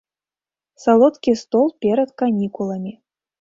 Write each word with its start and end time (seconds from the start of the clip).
Салодкі 0.85 1.35
стол 1.41 1.67
перад 1.87 2.09
канікуламі. 2.23 2.97